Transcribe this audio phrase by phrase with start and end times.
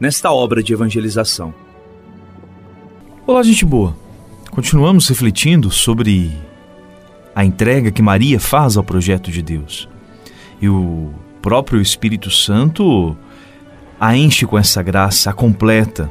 [0.00, 1.54] nesta obra de evangelização.
[3.26, 3.94] Olá, gente boa.
[4.50, 6.32] Continuamos refletindo sobre
[7.34, 9.86] a entrega que Maria faz ao projeto de Deus.
[10.60, 11.12] E o
[11.42, 13.14] próprio Espírito Santo
[14.00, 16.10] a enche com essa graça, a completa.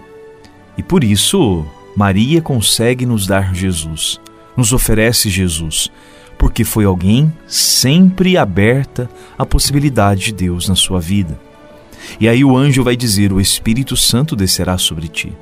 [0.77, 4.21] E por isso, Maria consegue nos dar Jesus,
[4.55, 5.91] nos oferece Jesus,
[6.37, 11.48] porque foi alguém sempre aberta à possibilidade de Deus na sua vida.
[12.19, 15.33] E aí o anjo vai dizer: O Espírito Santo descerá sobre ti.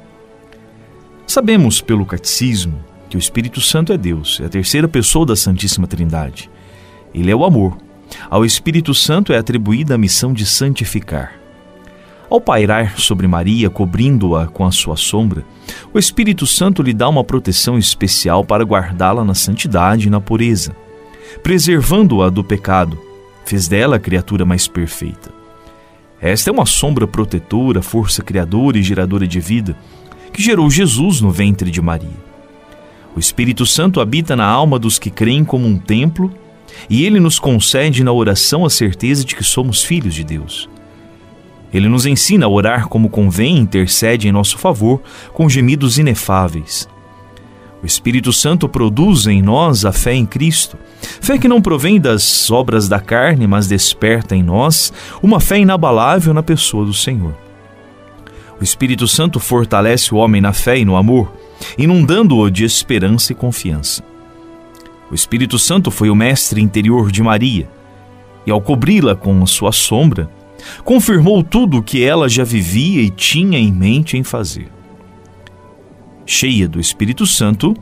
[1.26, 5.88] Sabemos pelo catecismo que o Espírito Santo é Deus, é a terceira pessoa da Santíssima
[5.88, 6.50] Trindade.
[7.14, 7.78] Ele é o amor.
[8.30, 11.34] Ao Espírito Santo é atribuída a missão de santificar.
[12.30, 15.46] Ao pairar sobre Maria, cobrindo-a com a sua sombra,
[15.94, 20.76] o Espírito Santo lhe dá uma proteção especial para guardá-la na santidade e na pureza,
[21.42, 23.00] preservando-a do pecado,
[23.46, 25.37] fez dela a criatura mais perfeita.
[26.22, 29.78] Esta é uma sombra protetora, força criadora e geradora de vida,
[30.34, 32.28] que gerou Jesus no ventre de Maria.
[33.16, 36.32] O Espírito Santo habita na alma dos que creem como um templo,
[36.90, 40.70] e ele nos concede na oração a certeza de que somos filhos de Deus.
[41.74, 45.02] Ele nos ensina a orar como convém e intercede em nosso favor
[45.34, 46.88] com gemidos inefáveis.
[47.82, 52.50] O Espírito Santo produz em nós a fé em Cristo, fé que não provém das
[52.50, 57.36] obras da carne, mas desperta em nós uma fé inabalável na pessoa do Senhor.
[58.60, 61.32] O Espírito Santo fortalece o homem na fé e no amor,
[61.78, 64.04] inundando-o de esperança e confiança.
[65.12, 67.70] O Espírito Santo foi o mestre interior de Maria,
[68.44, 70.28] e ao cobri-la com a sua sombra,
[70.84, 74.77] confirmou tudo o que ela já vivia e tinha em mente em fazer
[76.28, 77.74] cheia do Espírito Santo,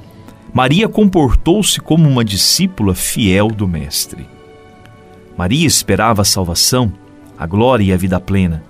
[0.53, 4.25] Maria comportou-se como uma discípula fiel do Mestre.
[5.37, 6.93] Maria esperava a salvação,
[7.37, 8.63] a glória e a vida plena.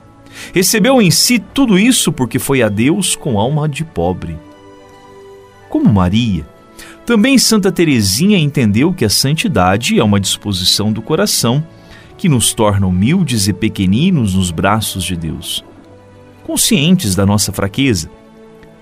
[0.54, 4.36] Recebeu em si tudo isso porque foi a Deus com alma de pobre.
[5.70, 6.48] Como Maria,
[7.06, 11.64] também Santa Teresinha entendeu que a santidade é uma disposição do coração
[12.18, 15.64] que nos torna humildes e pequeninos nos braços de Deus.
[16.44, 18.10] Conscientes da nossa fraqueza,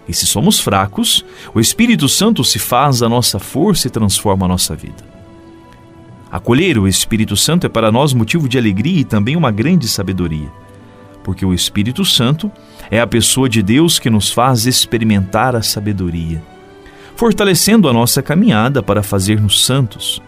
[0.07, 4.49] e se somos fracos, o Espírito Santo se faz a nossa força e transforma a
[4.49, 5.13] nossa vida.
[6.31, 10.51] Acolher o Espírito Santo é para nós motivo de alegria e também uma grande sabedoria,
[11.23, 12.51] porque o Espírito Santo
[12.89, 16.43] é a pessoa de Deus que nos faz experimentar a sabedoria,
[17.15, 20.21] fortalecendo a nossa caminhada para fazer-nos santos,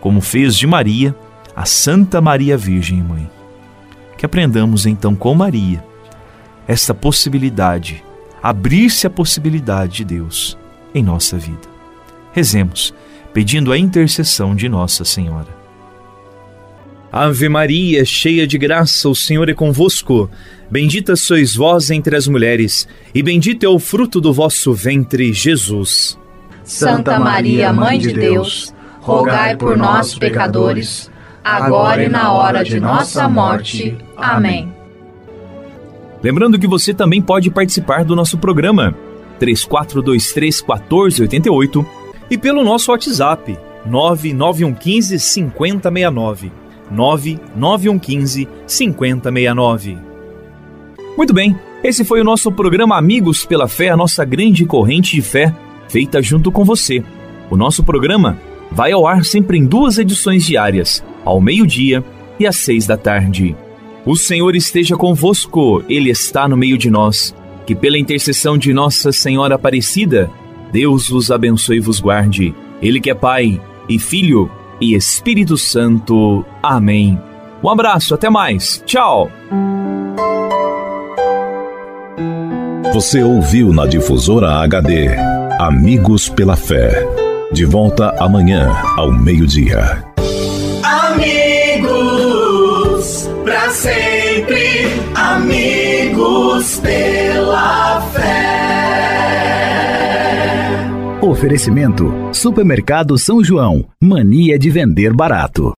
[0.00, 1.14] como fez de Maria
[1.54, 3.30] a Santa Maria Virgem Mãe.
[4.16, 5.84] Que aprendamos então com Maria
[6.66, 8.02] esta possibilidade
[8.42, 10.58] abrir-se a possibilidade de Deus
[10.94, 11.70] em nossa vida.
[12.32, 12.92] Rezemos,
[13.32, 15.62] pedindo a intercessão de Nossa Senhora.
[17.12, 20.30] Ave Maria, cheia de graça, o Senhor é convosco.
[20.70, 26.18] Bendita sois vós entre as mulheres, e bendito é o fruto do vosso ventre, Jesus.
[26.64, 31.10] Santa Maria, Mãe de Deus, rogai por nós, pecadores,
[31.44, 33.94] agora e na hora de nossa morte.
[34.16, 34.71] Amém.
[36.22, 38.94] Lembrando que você também pode participar do nosso programa
[39.38, 41.86] 3423 1488
[42.30, 46.52] e pelo nosso WhatsApp 99115 5069.
[46.90, 49.98] 99115 5069.
[51.16, 55.22] Muito bem, esse foi o nosso programa Amigos pela Fé, a nossa grande corrente de
[55.22, 55.54] fé,
[55.88, 57.02] feita junto com você.
[57.50, 58.38] O nosso programa
[58.70, 62.04] vai ao ar sempre em duas edições diárias, ao meio-dia
[62.38, 63.56] e às seis da tarde.
[64.04, 67.34] O Senhor esteja convosco, Ele está no meio de nós.
[67.64, 70.28] Que pela intercessão de Nossa Senhora Aparecida,
[70.72, 72.52] Deus vos abençoe e vos guarde.
[72.80, 74.50] Ele que é Pai e Filho
[74.80, 76.44] e Espírito Santo.
[76.60, 77.16] Amém.
[77.62, 78.82] Um abraço, até mais.
[78.84, 79.30] Tchau.
[82.92, 85.08] Você ouviu na difusora HD
[85.60, 87.06] Amigos pela Fé.
[87.52, 90.11] De volta amanhã ao meio-dia.
[93.72, 94.86] Sempre.
[95.14, 98.42] Amigos pela fé.
[101.22, 103.84] Oferecimento: Supermercado São João.
[104.02, 105.70] Mania de vender barato.